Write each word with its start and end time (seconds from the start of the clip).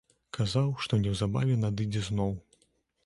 Казаў, 0.37 0.71
што 0.85 0.99
неўзабаве 1.03 1.59
надыдзе 1.67 2.01
зноў. 2.09 2.33